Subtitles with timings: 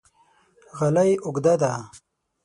[0.77, 1.71] غالۍ اوږده ده